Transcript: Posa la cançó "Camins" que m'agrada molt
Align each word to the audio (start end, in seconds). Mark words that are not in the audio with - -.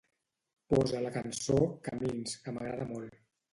Posa 0.73 1.01
la 1.03 1.11
cançó 1.17 1.59
"Camins" 1.91 2.35
que 2.47 2.57
m'agrada 2.59 2.91
molt 2.97 3.25